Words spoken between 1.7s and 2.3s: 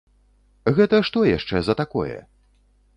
такое?